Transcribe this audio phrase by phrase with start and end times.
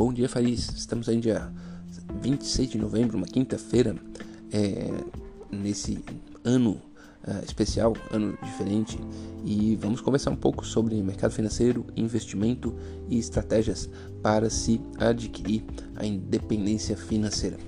[0.00, 0.70] Bom dia, Faris.
[0.74, 1.52] Estamos aí dia
[2.22, 3.94] 26 de novembro, uma quinta-feira,
[4.50, 4.90] é,
[5.52, 6.02] nesse
[6.42, 8.98] ano uh, especial, ano diferente,
[9.44, 12.74] e vamos conversar um pouco sobre mercado financeiro, investimento
[13.10, 13.90] e estratégias
[14.22, 15.62] para se adquirir
[15.94, 17.58] a independência financeira.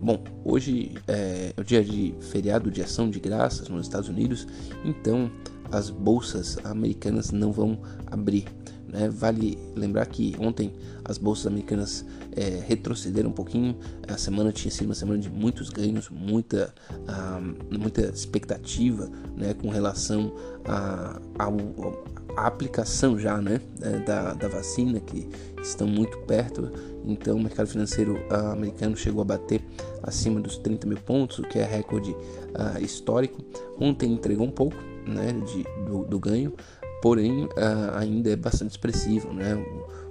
[0.00, 4.46] Bom, hoje é o dia de feriado de ação de graças nos Estados Unidos,
[4.82, 5.30] então
[5.70, 8.46] as bolsas americanas não vão abrir.
[8.88, 9.08] Né?
[9.08, 10.72] Vale lembrar que ontem
[11.04, 12.04] as bolsas americanas
[12.34, 13.76] é, retrocederam um pouquinho.
[14.06, 16.74] A semana tinha sido uma semana de muitos ganhos, muita,
[17.08, 17.40] ah,
[17.70, 20.32] muita expectativa né, com relação
[20.64, 23.60] à a, a, a, aplicação já né,
[24.04, 25.28] da, da vacina, que
[25.62, 26.70] estão muito perto.
[27.04, 29.62] Então, o mercado financeiro ah, americano chegou a bater
[30.02, 32.14] acima dos 30 mil pontos, o que é recorde
[32.54, 33.42] ah, histórico.
[33.80, 34.76] Ontem entregou um pouco
[35.06, 36.52] né, de, do, do ganho,
[37.02, 37.50] porém uh,
[37.94, 39.54] ainda é bastante expressivo, né?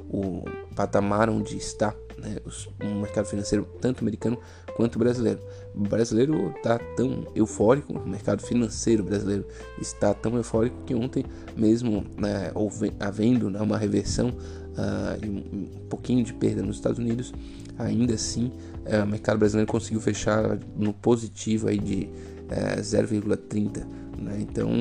[0.09, 0.43] O, o
[0.75, 2.37] patamar onde está né,
[2.81, 4.37] o mercado financeiro, tanto americano
[4.75, 5.39] quanto brasileiro.
[5.73, 9.45] O brasileiro está tão eufórico, o mercado financeiro brasileiro
[9.79, 12.51] está tão eufórico que ontem, mesmo né,
[12.99, 17.33] havendo né, uma reversão uh, e um, um, pouquinho de perda nos Estados Unidos,
[17.77, 18.51] ainda assim
[18.85, 22.09] uh, o mercado brasileiro conseguiu fechar no positivo aí de
[22.49, 23.85] uh, 0,30.
[24.17, 24.37] Né?
[24.39, 24.71] Então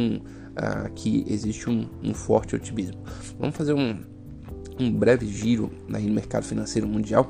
[0.56, 2.98] aqui existe um, um, forte otimismo.
[3.38, 3.98] Vamos fazer um,
[4.78, 7.26] um breve giro aí no mercado financeiro mundial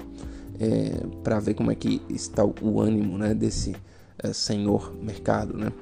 [0.60, 3.74] é, para ver como é que está o ânimo né, desse
[4.18, 5.56] é, senhor mercado.
[5.56, 5.72] Né?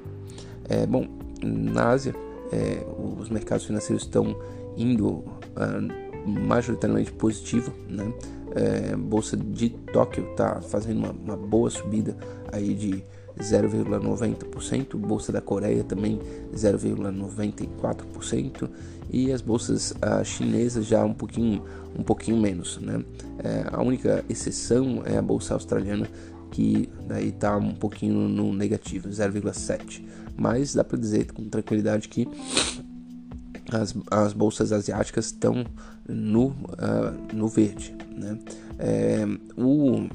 [0.69, 1.07] É, bom,
[1.43, 2.15] na Ásia,
[2.53, 2.85] é,
[3.19, 4.37] os mercados financeiros estão
[4.77, 8.13] indo uh, majoritariamente positivo, né?
[8.55, 12.15] É, bolsa de Tóquio está fazendo uma, uma boa subida
[12.53, 13.03] aí de
[13.39, 16.19] 0,90%, bolsa da Coreia também
[16.55, 18.69] 0,94%
[19.11, 21.63] e as bolsas uh, chinesas já um pouquinho,
[21.99, 22.79] um pouquinho menos.
[22.79, 23.05] Né?
[23.43, 26.09] É, a única exceção é a bolsa australiana
[26.51, 30.03] que daí está um pouquinho no negativo, 0,7%.
[30.37, 32.29] Mas dá para dizer com tranquilidade que
[33.71, 35.65] as, as bolsas asiáticas estão
[36.09, 37.95] no, uh, no verde.
[38.15, 38.39] Né?
[38.79, 39.25] É,
[39.57, 40.09] o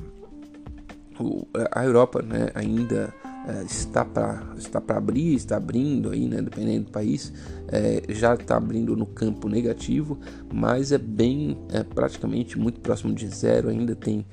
[1.71, 3.13] a Europa né, ainda
[3.47, 7.31] é, está para está para abrir, está abrindo aí, né, dependendo do país,
[7.69, 10.19] é, já está abrindo no campo negativo,
[10.53, 14.25] mas é bem é, praticamente muito próximo de zero, ainda tem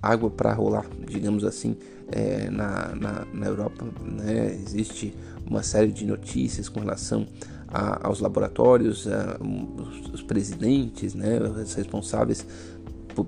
[0.00, 1.76] água para rolar, digamos assim,
[2.10, 3.86] é, na, na, na, Europa.
[4.04, 4.54] Né?
[4.54, 5.14] Existe
[5.46, 7.26] uma série de notícias com relação
[7.68, 12.44] a, aos laboratórios, a, os, os, presidentes, né, os responsáveis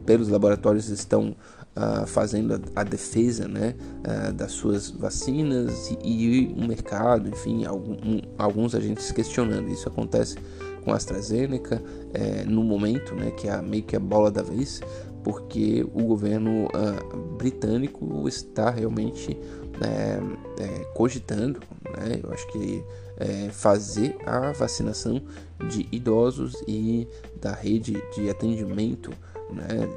[0.05, 1.37] pelos laboratórios estão
[1.77, 3.75] uh, fazendo a, a, defesa né,
[4.07, 9.69] uh, das suas vacinas e, o mercado, enfim, algum, um, alguns agentes questionando.
[9.69, 10.37] Isso acontece
[10.85, 14.81] com a AstraZeneca é, no momento, né, que é meio que a bola da vez,
[15.23, 19.37] porque o governo uh, britânico está realmente
[19.81, 20.21] é,
[20.63, 22.85] é, cogitando, né, eu acho que
[23.53, 25.23] fazer a vacinação
[25.71, 27.07] de idosos e
[27.41, 29.13] da rede de atendimento
[29.55, 29.89] né,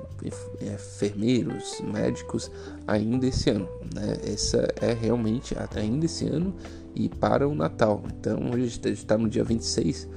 [0.62, 2.52] enfermeiros, médicos
[2.88, 3.68] ainda esse ano.
[3.94, 4.18] Né?
[4.24, 6.54] Essa é realmente ainda esse ano
[6.96, 8.04] e para o Natal.
[8.20, 10.08] Então hoje está no dia 26,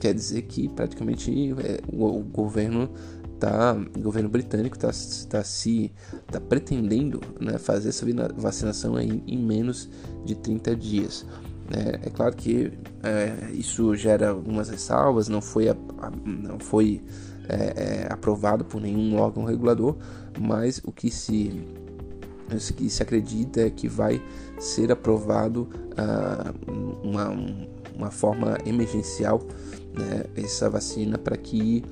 [0.00, 2.90] quer dizer que praticamente é, o, o, governo
[3.38, 4.90] tá, o governo britânico está
[5.28, 5.92] tá se
[6.30, 8.06] tá pretendendo né, fazer essa
[8.36, 9.88] vacinação aí em menos
[10.24, 11.26] de 30 dias.
[11.72, 17.00] É, é claro que é, isso gera algumas ressalvas, não foi, a, a, não foi
[17.50, 19.96] é, é, aprovado por nenhum órgão regulador,
[20.38, 21.66] mas o que se,
[22.48, 24.22] o que se acredita é que vai
[24.58, 26.54] ser aprovado ah,
[27.02, 27.30] uma,
[27.94, 29.40] uma forma emergencial
[29.94, 31.84] né, essa vacina para que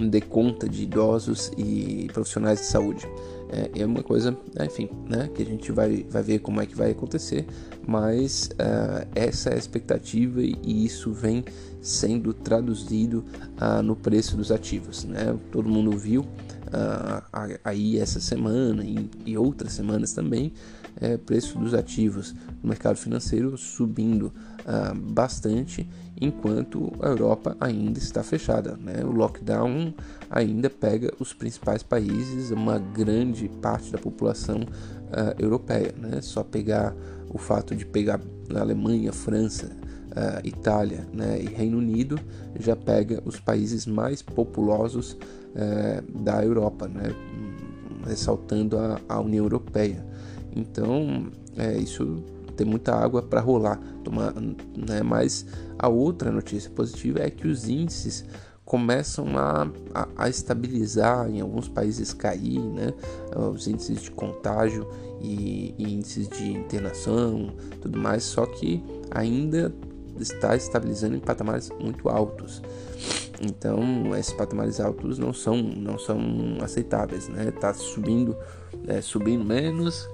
[0.00, 3.06] dê conta de idosos e profissionais de saúde.
[3.50, 6.74] É, é uma coisa, enfim, né, que a gente vai, vai ver como é que
[6.74, 7.46] vai acontecer,
[7.86, 11.44] mas uh, essa é a expectativa e isso vem
[11.80, 13.24] sendo traduzido
[13.60, 15.04] uh, no preço dos ativos.
[15.04, 15.36] Né?
[15.52, 20.52] Todo mundo viu uh, aí essa semana e, e outras semanas também
[21.00, 25.88] é, preço dos ativos no mercado financeiro subindo uh, bastante,
[26.20, 28.76] enquanto a Europa ainda está fechada.
[28.76, 29.04] Né?
[29.04, 29.92] O lockdown
[30.30, 35.94] ainda pega os principais países, uma grande parte da população uh, europeia.
[35.96, 36.20] Né?
[36.20, 36.94] Só pegar
[37.28, 38.20] o fato de pegar
[38.54, 41.40] a Alemanha, França, uh, Itália né?
[41.40, 42.18] e Reino Unido
[42.58, 47.14] já pega os países mais populosos uh, da Europa, né?
[48.06, 50.04] ressaltando a, a União Europeia.
[50.54, 52.22] Então, é, isso
[52.56, 53.80] tem muita água para rolar.
[54.02, 55.02] Tomar, né?
[55.02, 55.44] Mas
[55.78, 58.24] a outra notícia positiva é que os índices
[58.64, 62.94] começam a, a, a, estabilizar, em alguns países cair, né?
[63.52, 64.88] Os índices de contágio
[65.20, 69.74] e, e índices de internação, tudo mais, só que ainda
[70.18, 72.62] está estabilizando em patamares muito altos.
[73.40, 76.18] Então, esses patamares altos não são, não são
[76.62, 77.50] aceitáveis, né?
[77.50, 78.36] Tá subindo,
[78.86, 80.08] é, subindo menos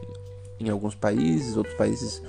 [0.60, 2.22] em alguns países, outros países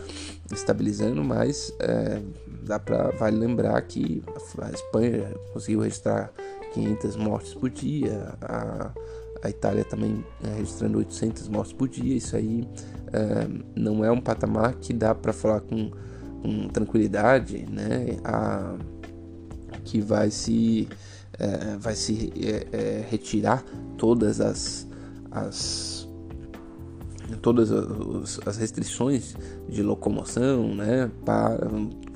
[0.51, 2.21] estabilizando, mas é,
[2.63, 4.23] dá para vale lembrar que
[4.61, 6.31] a Espanha conseguiu registrar
[6.73, 8.91] 500 mortes por dia, a,
[9.43, 12.15] a Itália também é, registrando 800 mortes por dia.
[12.15, 12.67] Isso aí
[13.11, 15.91] é, não é um patamar que dá para falar com,
[16.41, 18.17] com, tranquilidade, né?
[18.23, 18.75] A,
[19.83, 20.87] que vai se
[21.39, 23.63] é, vai se é, é, retirar
[23.97, 24.87] todas as,
[25.31, 26.00] as
[27.37, 27.71] todas
[28.45, 29.35] as restrições
[29.67, 31.67] de locomoção, né, para,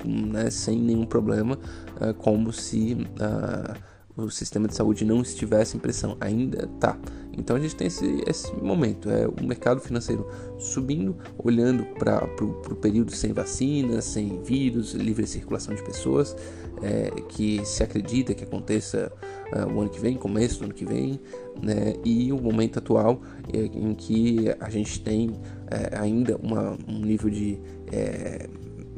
[0.06, 1.58] né, sem nenhum problema,
[2.02, 6.18] uh, como se uh, o sistema de saúde não estivesse em pressão.
[6.20, 6.98] Ainda tá.
[7.38, 10.28] Então a gente tem esse, esse momento, é o mercado financeiro
[10.58, 16.36] subindo, olhando para o período sem vacina, sem vírus, livre circulação de pessoas,
[16.82, 19.12] é, que se acredita que aconteça
[19.54, 21.20] uh, o ano que vem, começo do ano que vem,
[21.62, 23.22] né, e o momento atual
[23.54, 25.32] é, em que a gente tem
[25.68, 27.60] é, ainda uma, um nível de,
[27.92, 28.48] é,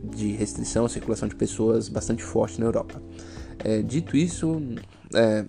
[0.03, 3.01] de restrição à circulação de pessoas bastante forte na Europa.
[3.59, 4.61] É, dito isso,
[5.13, 5.45] é,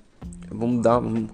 [0.50, 1.26] vamos dar um,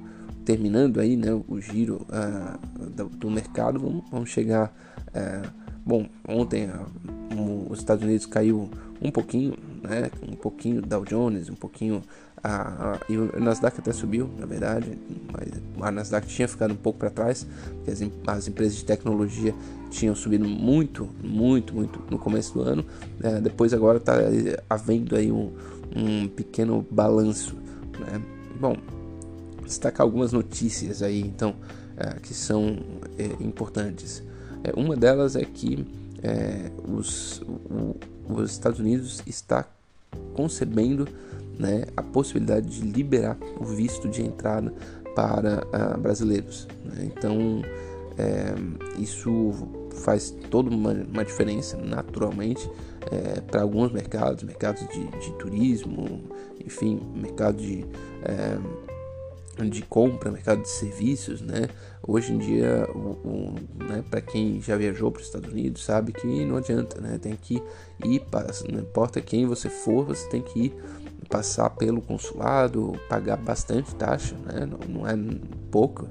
[0.44, 4.74] terminando aí né, o giro uh, do, do, mercado, vamos, vamos chegar.
[5.08, 5.48] Uh,
[5.84, 8.68] bom, ontem uh, os Estados Unidos caiu
[9.00, 12.02] um pouquinho, né, um pouquinho Dow Jones, um pouquinho
[12.42, 14.98] a, a, e o Nasdaq até subiu, na verdade,
[15.32, 15.48] mas
[15.80, 19.54] a Nasdaq tinha ficado um pouco para trás, porque as, as, empresas de tecnologia
[19.90, 22.84] tinham subido muito, muito, muito no começo do ano.
[23.22, 24.16] É, depois agora está
[24.68, 25.52] havendo aí um,
[25.96, 27.56] um pequeno balanço.
[27.98, 28.20] Né?
[28.60, 28.76] Bom,
[29.64, 31.54] destacar algumas notícias aí, então,
[31.96, 32.78] é, que são
[33.18, 34.22] é, importantes.
[34.62, 35.86] É, uma delas é que
[36.88, 37.96] os, o,
[38.32, 39.68] os Estados Unidos está
[40.32, 41.06] concebendo
[41.58, 44.72] né, a possibilidade de liberar o visto de entrada
[45.14, 46.66] para uh, brasileiros.
[46.84, 47.10] Né?
[47.14, 47.62] Então,
[48.18, 48.54] é,
[48.98, 49.52] isso
[50.04, 52.68] faz toda uma, uma diferença, naturalmente,
[53.10, 56.22] é, para alguns mercados, mercados de, de, turismo,
[56.64, 57.84] enfim, mercado de,
[58.24, 58.58] é,
[59.62, 61.68] de compra, mercado de serviços, né?
[62.06, 63.54] Hoje em dia, o, o
[63.84, 67.18] né, para quem já viajou para os Estados Unidos, sabe que não adianta, né?
[67.18, 67.62] Tem que
[68.04, 68.22] ir,
[68.70, 70.74] não importa quem você for, você tem que ir
[71.28, 74.66] passar pelo consulado, pagar bastante taxa, né?
[74.66, 75.14] não, não é
[75.70, 76.08] pouco,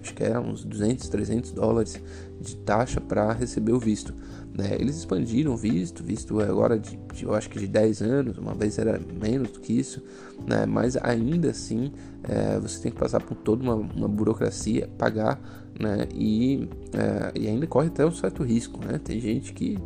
[0.00, 2.00] acho que é uns 200, 300 dólares
[2.40, 4.14] de taxa para receber o visto.
[4.56, 4.76] Né?
[4.78, 8.78] Eles expandiram visto, visto agora de, de, eu acho que de 10 anos, uma vez
[8.78, 10.02] era menos do que isso,
[10.46, 10.66] né?
[10.66, 11.92] mas ainda assim
[12.24, 15.40] é, você tem que passar por toda uma, uma burocracia, pagar
[15.80, 16.06] né?
[16.14, 18.78] e, é, e ainda corre até um certo risco.
[18.84, 19.00] Né?
[19.02, 19.78] Tem gente que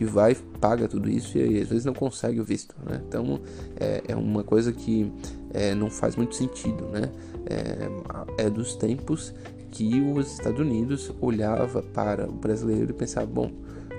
[0.00, 2.74] que vai, paga tudo isso e às vezes não consegue o visto.
[2.86, 3.02] Né?
[3.06, 3.38] Então
[3.78, 5.12] é, é, uma coisa que
[5.52, 6.86] é, não faz muito sentido.
[6.86, 7.10] Né?
[7.44, 9.34] É, é, dos tempos
[9.70, 13.52] que os Estados Unidos olhava para o brasileiro e pensava, bom,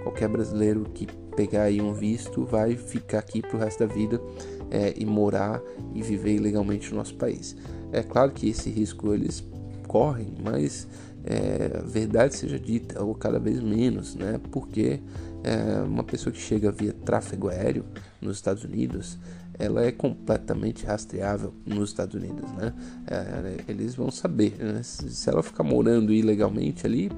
[0.03, 4.21] qualquer brasileiro que pegar aí um visto vai ficar aqui para o resto da vida
[4.69, 5.61] é, e morar
[5.93, 7.55] e viver ilegalmente no nosso país.
[7.91, 9.43] É claro que esse risco eles
[9.87, 10.87] correm, mas
[11.23, 14.39] é, verdade seja dita, ou cada vez menos, né?
[14.51, 14.99] Porque
[15.43, 17.85] é, uma pessoa que chega via tráfego aéreo
[18.21, 19.17] nos Estados Unidos,
[19.59, 22.73] ela é completamente rastreável nos Estados Unidos, né?
[23.07, 24.81] É, eles vão saber, né?
[24.83, 27.11] se ela ficar morando ilegalmente ali,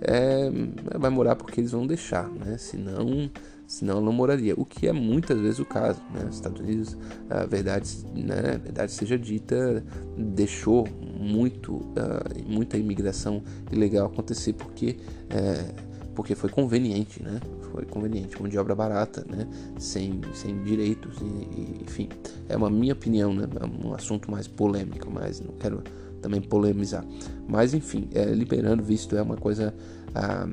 [0.00, 0.50] é,
[0.98, 2.56] vai morar porque eles vão deixar, né?
[2.58, 3.30] Senão,
[3.66, 4.54] senão ela não moraria.
[4.56, 6.26] O que é muitas vezes o caso, né?
[6.28, 6.96] Os Estados Unidos,
[7.28, 8.60] a verdade, né?
[8.62, 9.84] verdade seja dita,
[10.16, 10.86] deixou
[11.18, 14.96] muito, uh, muita imigração ilegal acontecer porque
[15.30, 15.87] é,
[16.18, 17.40] porque foi conveniente, né?
[17.70, 19.46] Foi conveniente, mão de obra barata, né?
[19.78, 22.08] Sem, sem direitos, e, e, enfim.
[22.48, 23.44] É uma minha opinião, né?
[23.54, 25.80] É um assunto mais polêmico, mas não quero
[26.20, 27.04] também polemizar.
[27.46, 29.72] Mas, enfim, é, liberando visto é uma coisa
[30.12, 30.48] ah,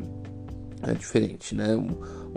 [0.83, 1.69] é diferente, né?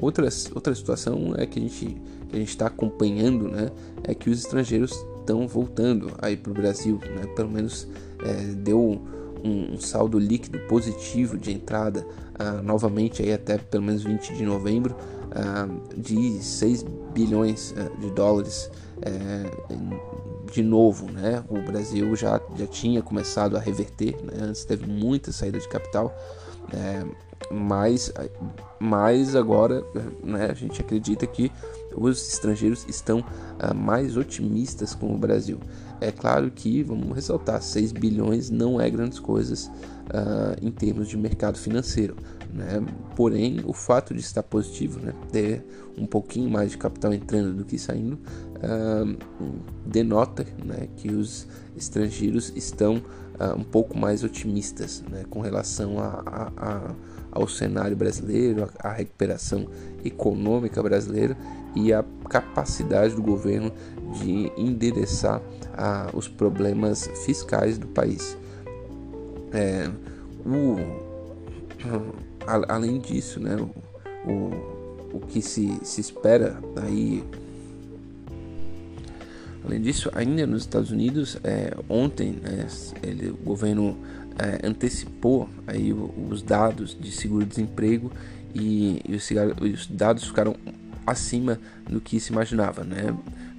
[0.00, 2.00] Outra, outra situação é que a gente
[2.32, 3.68] a gente está acompanhando, né?
[4.04, 7.26] É que os estrangeiros estão voltando aí para o Brasil, né?
[7.36, 7.86] Pelo menos
[8.24, 9.02] é, deu
[9.44, 12.06] um, um, saldo líquido positivo de entrada
[12.38, 18.10] uh, novamente aí até pelo menos 20 de novembro uh, de 6 bilhões uh, de
[18.10, 19.44] dólares eh,
[20.52, 21.44] de novo, né?
[21.48, 24.32] O Brasil já, já tinha começado a reverter, né?
[24.40, 26.12] antes teve muita saída de capital,
[27.48, 28.12] mas,
[28.80, 29.84] mas agora
[30.24, 31.52] né, a gente acredita que
[32.00, 35.58] os estrangeiros estão uh, mais otimistas com o Brasil.
[36.00, 41.16] É claro que, vamos ressaltar, 6 bilhões não é grandes coisas uh, em termos de
[41.16, 42.16] mercado financeiro.
[42.52, 42.84] Né?
[43.16, 45.12] Porém, o fato de estar positivo, né?
[45.32, 45.64] ter
[45.96, 49.18] um pouquinho mais de capital entrando do que saindo, uh,
[49.84, 50.88] denota né?
[50.96, 53.02] que os estrangeiros estão
[53.56, 55.22] um pouco mais otimistas né?
[55.30, 56.94] com relação a, a, a
[57.30, 59.68] ao cenário brasileiro, à recuperação
[60.04, 61.36] econômica brasileira
[61.74, 63.72] e à capacidade do governo
[64.20, 65.42] de endereçar
[66.12, 68.36] os problemas fiscais do país.
[69.52, 69.90] É,
[70.44, 70.76] o,
[72.46, 77.24] a, além disso, né, o, o, o que se, se espera aí
[79.64, 82.66] Além disso, ainda nos Estados Unidos, é, ontem né,
[83.02, 83.98] ele, o governo
[84.38, 88.12] é, antecipou aí os dados de seguro-desemprego
[88.54, 89.28] e, e os,
[89.60, 90.56] os, dados ficaram
[91.06, 93.14] acima do que se imaginava, né?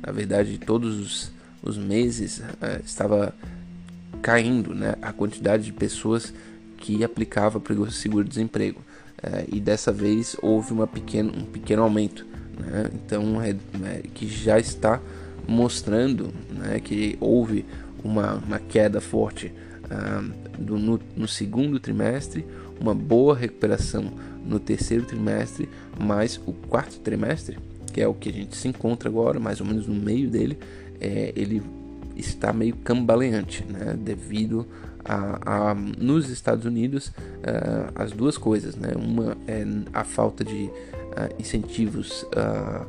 [0.06, 1.32] Na verdade, todos os,
[1.62, 3.34] os meses é, estava
[4.22, 4.96] caindo, né?
[5.02, 6.34] A quantidade de pessoas
[6.78, 8.82] que aplicava para o seguro-desemprego
[9.22, 12.26] é, e dessa vez houve uma pequeno, um pequeno aumento,
[12.58, 12.90] né?
[12.94, 15.02] Então, é, é, que já está
[15.48, 16.80] mostrando, né?
[16.80, 17.66] Que houve
[18.02, 19.52] uma, uma queda forte
[19.90, 20.24] ah,
[20.58, 22.46] do, no, no segundo trimestre,
[22.80, 24.12] uma boa recuperação
[24.46, 25.70] no terceiro trimestre,
[26.00, 27.58] mas o quarto trimestre,
[27.92, 30.58] que é o que a gente se encontra agora, mais ou menos no meio dele,
[31.00, 31.62] é, ele
[32.16, 33.96] está meio cambaleante, né?
[33.98, 34.68] devido
[35.04, 38.92] a, a, nos Estados Unidos uh, as duas coisas, né?
[38.96, 42.86] uma é a falta de uh, incentivos uh,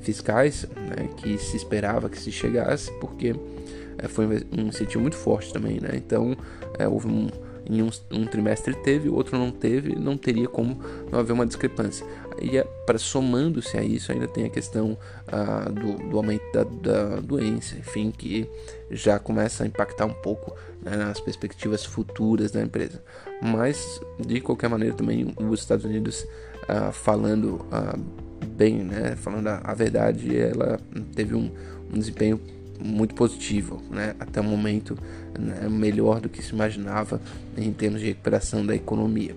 [0.00, 1.08] fiscais né?
[1.16, 3.34] que se esperava que se chegasse, porque
[4.08, 5.90] foi um incentivo muito forte também, né?
[5.94, 6.36] Então
[6.78, 7.28] é, houve um,
[7.68, 10.78] em um, um, trimestre teve, o outro não teve, não teria como
[11.10, 12.06] não haver uma discrepância.
[12.40, 14.98] E é, para somando-se a isso, ainda tem a questão
[15.28, 18.48] ah, do, do, aumento da, da, doença, enfim, que
[18.90, 23.02] já começa a impactar um pouco né, nas perspectivas futuras da empresa.
[23.40, 26.26] Mas, de qualquer maneira, também os Estados Unidos
[26.68, 27.96] ah, falando ah,
[28.44, 30.78] bem, né, falando a, a, verdade, ela
[31.14, 31.50] teve um,
[31.92, 32.40] um desempenho
[32.80, 34.14] muito positivo, né?
[34.18, 34.98] até o momento
[35.38, 35.68] né?
[35.68, 37.20] melhor do que se imaginava
[37.56, 39.34] em termos de recuperação da economia.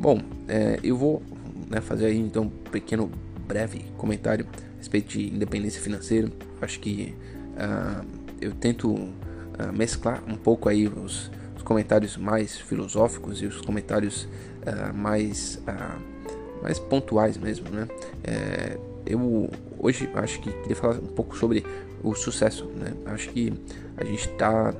[0.00, 1.22] Bom, é, eu vou
[1.68, 3.10] né, fazer aí então um pequeno
[3.46, 6.30] breve comentário a respeito de independência financeira.
[6.60, 7.14] Acho que
[7.54, 8.06] uh,
[8.40, 9.12] eu tento uh,
[9.76, 15.60] mesclar um pouco aí os, os, comentários mais filosóficos e os comentários uh, mais
[16.62, 17.86] mais pontuais mesmo, né?
[18.24, 18.76] É,
[19.06, 21.64] eu hoje acho que queria falar um pouco sobre
[22.02, 22.92] o sucesso, né?
[23.06, 23.52] Acho que
[23.96, 24.74] a gente está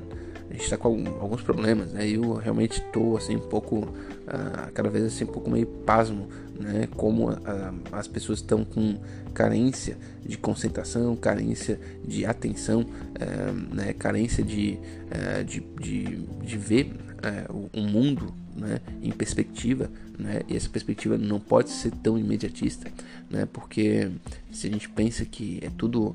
[0.50, 2.08] a gente está com alguns problemas, né?
[2.08, 6.26] Eu realmente estou assim um pouco, uh, cada vez assim um pouco meio pasmo,
[6.58, 6.88] né?
[6.96, 7.36] Como uh,
[7.92, 8.98] as pessoas estão com
[9.34, 13.92] carência de concentração, carência de atenção, uh, né?
[13.92, 14.78] Carência de,
[15.10, 16.92] eh, de, de, de ver
[17.50, 22.90] o, o mundo né, em perspectiva, né, e essa perspectiva não pode ser tão imediatista,
[23.30, 24.10] né, porque
[24.50, 26.14] se a gente pensa que é tudo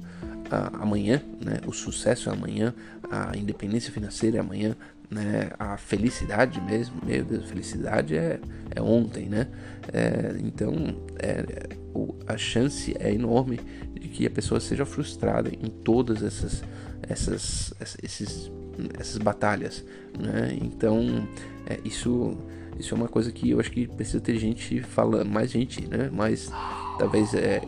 [0.74, 2.74] amanhã, né, o sucesso é amanhã,
[3.10, 4.76] a independência financeira é amanhã,
[5.10, 8.40] né, a felicidade mesmo, meu Deus, felicidade é,
[8.76, 9.48] é ontem, né?
[9.92, 10.74] É, então,
[11.20, 13.60] é, o, a chance é enorme
[13.94, 16.64] de que a pessoa seja frustrada em todas essas,
[17.04, 18.52] essas, esses,
[19.00, 19.86] essas batalhas,
[20.18, 20.58] né?
[20.60, 21.28] Então,
[21.68, 22.38] é, isso,
[22.80, 26.10] isso é uma coisa que eu acho que precisa ter gente falando, mais gente, né?
[26.12, 26.52] Mais,
[26.98, 27.62] talvez, é,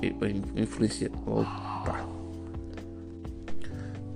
[0.55, 1.11] influencia...
[1.25, 2.14] Opa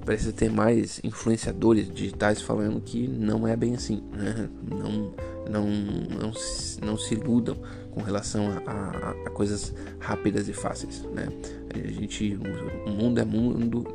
[0.09, 4.49] precisa ter mais influenciadores digitais falando que não é bem assim, né?
[4.67, 5.13] não,
[5.47, 5.67] não,
[6.19, 7.55] não, se, não se iludam
[7.91, 11.27] com relação a, a, a, coisas rápidas e fáceis, né?
[11.75, 12.39] A gente,
[12.87, 13.85] o mundo é mundo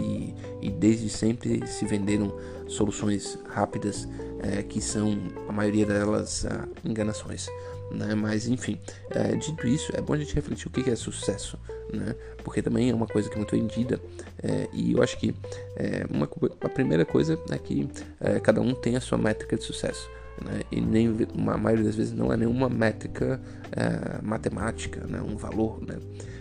[0.00, 2.32] e, e desde sempre se venderam
[2.68, 4.08] soluções rápidas
[4.44, 7.48] é, que são a maioria delas ah, enganações
[7.90, 8.14] né?
[8.14, 8.78] Mas enfim,
[9.10, 11.58] é, dito isso, é bom a gente refletir o que é sucesso,
[11.92, 12.14] né?
[12.42, 14.00] Porque também é uma coisa que é muito vendida
[14.42, 15.34] é, e eu acho que
[15.76, 16.28] é, uma,
[16.60, 17.88] a primeira coisa é que
[18.20, 20.08] é, cada um tem a sua métrica de sucesso.
[20.44, 20.62] Né?
[20.70, 25.20] E nem a maioria das vezes não é nenhuma métrica é, matemática, né?
[25.22, 25.80] um valor.
[25.80, 25.96] Né?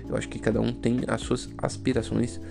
[0.09, 2.41] Eu acho que cada um tem as suas aspirações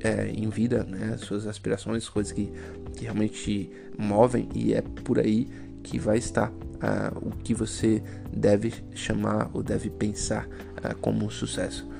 [0.00, 1.12] é, em vida, né?
[1.14, 2.52] as suas aspirações, coisas que,
[2.96, 5.48] que realmente movem, e é por aí
[5.82, 11.30] que vai estar uh, o que você deve chamar ou deve pensar uh, como um
[11.30, 11.90] sucesso.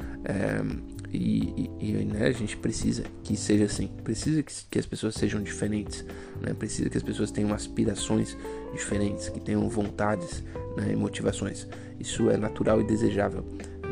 [1.12, 5.14] E, e, e né, a gente precisa que seja assim, precisa que, que as pessoas
[5.14, 6.06] sejam diferentes,
[6.40, 6.54] né?
[6.54, 8.34] precisa que as pessoas tenham aspirações
[8.72, 10.42] diferentes, que tenham vontades
[10.74, 11.68] né, e motivações.
[12.00, 13.44] Isso é natural e desejável.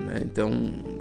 [0.07, 0.23] Né?
[0.25, 0.51] Então,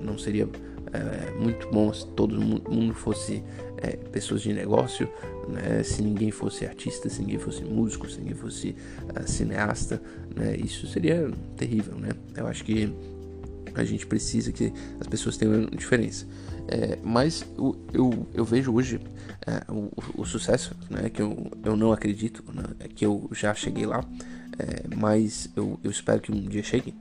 [0.01, 0.49] não seria
[0.91, 3.41] é, muito bom se todo mundo fosse
[3.81, 5.09] é, pessoas de negócio,
[5.47, 5.83] né?
[5.83, 8.75] se ninguém fosse artista, se ninguém fosse músico, se ninguém fosse
[9.15, 10.01] uh, cineasta,
[10.35, 10.55] né?
[10.57, 12.09] isso seria terrível, né?
[12.35, 12.93] Eu acho que
[13.75, 16.25] a gente precisa que as pessoas tenham diferença.
[16.67, 18.99] É, mas eu, eu, eu, vejo hoje
[19.47, 23.87] é, o, o, sucesso, né, que eu, eu não acredito né, que eu já cheguei
[23.87, 24.05] lá,
[24.59, 26.93] é, mas eu, eu espero que um dia chegue.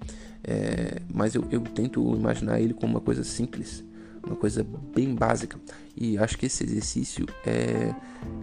[0.43, 3.85] É, mas eu, eu tento imaginar ele como uma coisa simples,
[4.29, 5.59] uma coisa bem básica.
[5.97, 7.93] E acho que esse exercício é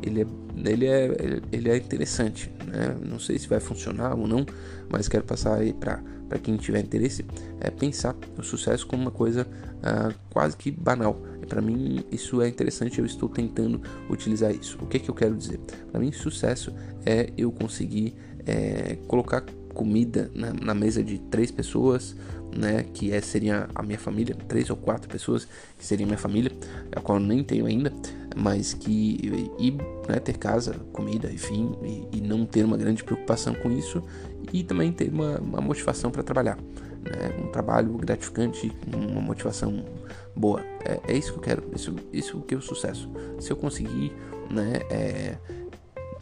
[0.02, 0.26] ele é,
[0.66, 2.98] ele é, ele é interessante, né?
[3.02, 4.46] Não sei se vai funcionar ou não,
[4.90, 7.24] mas quero passar aí para para quem tiver interesse
[7.62, 11.22] é pensar o sucesso como uma coisa uh, quase que banal.
[11.48, 14.78] Para mim isso é interessante, eu estou tentando utilizar isso.
[14.82, 15.60] O que que eu quero dizer?
[15.92, 16.74] Para mim sucesso
[17.06, 18.16] é eu conseguir
[18.46, 22.16] é, colocar comida na, na, mesa de três pessoas,
[22.56, 25.48] né, que é, seria a minha família, três ou quatro pessoas
[25.78, 26.52] que seria minha família,
[26.96, 27.92] a qual eu nem tenho ainda,
[28.36, 29.72] mas que e
[30.10, 34.04] né, ter casa, comida, enfim, e, e, não ter uma grande preocupação com isso
[34.52, 39.86] e também ter uma, uma motivação para trabalhar, né, um trabalho gratificante, uma motivação
[40.36, 40.62] boa.
[40.84, 43.10] É, é, isso que eu quero, isso, isso que é o sucesso.
[43.40, 44.14] Se eu conseguir,
[44.50, 45.38] né, é,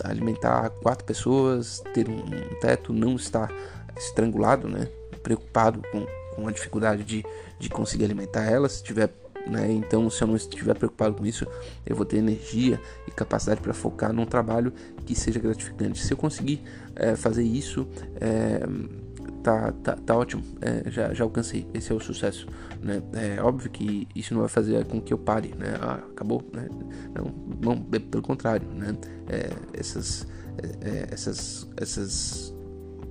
[0.04, 2.24] alimentar quatro pessoas, ter um
[2.60, 3.52] teto, não estar
[3.96, 4.88] estrangulado, né?
[5.22, 7.24] Preocupado com, com a dificuldade de,
[7.60, 8.74] de conseguir alimentar elas.
[8.74, 9.14] Se tiver,
[9.48, 9.72] né?
[9.72, 11.46] Então, se eu não estiver preocupado com isso,
[11.86, 14.74] eu vou ter energia e capacidade para focar num trabalho
[15.06, 16.00] que seja gratificante.
[16.00, 16.64] Se eu conseguir
[16.96, 17.88] é, fazer isso,
[18.20, 18.62] é,
[19.44, 22.48] tá, tá, tá ótimo, é, já, já alcancei, esse é o sucesso,
[22.82, 23.04] né?
[23.14, 25.78] É óbvio que isso não vai fazer com que eu pare, né?
[25.82, 26.68] Ah, acabou, né?
[27.14, 28.96] Não, não pelo contrário, né?
[29.28, 30.26] É, essas,
[30.58, 32.43] é, é, essas, essas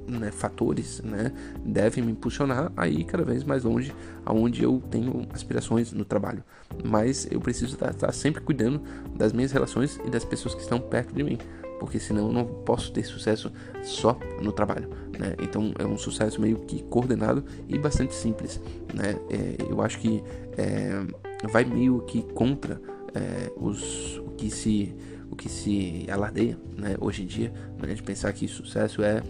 [0.06, 1.32] né, fatores, né,
[1.64, 3.92] devem me impulsionar a ir cada vez mais longe,
[4.24, 6.42] aonde eu tenho aspirações no trabalho.
[6.84, 8.80] Mas eu preciso estar, estar sempre cuidando
[9.14, 11.38] das minhas relações e das pessoas que estão perto de mim
[11.82, 13.50] porque senão eu não posso ter sucesso
[13.82, 14.88] só no trabalho.
[15.18, 15.34] Né?
[15.42, 18.60] Então é um sucesso meio que coordenado e bastante simples.
[18.94, 19.16] Né?
[19.28, 20.22] É, eu acho que
[20.56, 21.04] é,
[21.50, 22.80] vai meio que contra
[23.12, 24.94] é, os, o que se
[25.28, 26.94] o que se alardeia né?
[27.00, 27.94] hoje em dia, né?
[27.94, 29.20] de pensar que sucesso é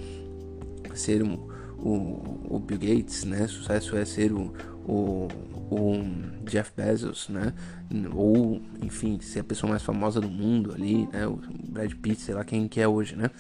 [0.95, 3.47] ser um, o, o Bill Gates, né?
[3.47, 4.53] Sucesso é ser o,
[4.87, 5.29] o,
[5.71, 6.03] o
[6.45, 7.53] Jeff Bezos, né?
[8.15, 11.27] Ou, enfim, ser a pessoa mais famosa do mundo ali, né?
[11.27, 13.31] O Brad Pitt, sei lá quem que é hoje, né?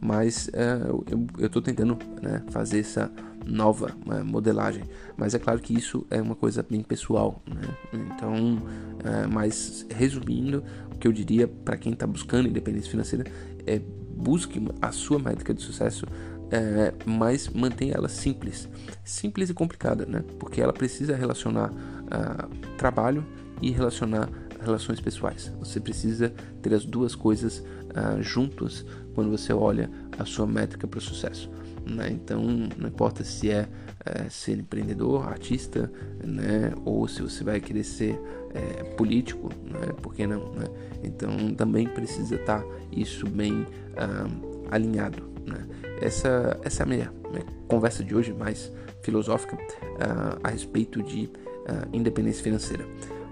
[0.00, 3.10] Mas é, eu, eu tô tentando né, fazer essa
[3.44, 4.84] nova é, modelagem.
[5.16, 7.76] Mas é claro que isso é uma coisa bem pessoal, né?
[7.92, 8.58] Então,
[9.04, 13.24] é, mas resumindo, o que eu diria para quem está buscando independência financeira
[13.66, 13.80] é
[14.18, 16.04] busque a sua métrica de sucesso
[16.50, 18.68] é, mas mantenha ela simples,
[19.04, 20.24] simples e complicada, né?
[20.38, 23.24] Porque ela precisa relacionar uh, trabalho
[23.60, 24.28] e relacionar
[24.60, 25.52] relações pessoais.
[25.58, 26.32] Você precisa
[26.62, 28.84] ter as duas coisas uh, juntas
[29.14, 31.50] quando você olha a sua métrica para o sucesso.
[31.84, 32.10] Né?
[32.10, 32.42] Então,
[32.76, 33.68] não importa se é,
[34.04, 35.90] é, ser empreendedor, artista,
[36.22, 36.72] né?
[36.84, 38.20] ou se você vai querer ser
[38.54, 39.92] é, político, né?
[40.02, 40.52] por que não?
[40.52, 40.66] Né?
[41.02, 45.22] Então, também precisa estar tá isso bem uh, alinhado.
[45.46, 45.66] Né?
[46.00, 51.26] Essa, essa é a minha, minha, conversa de hoje, mais filosófica, uh, a respeito de
[51.26, 52.84] uh, independência financeira.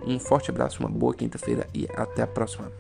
[0.06, 2.70] Um forte abraço, uma boa quinta-feira e até a próxima.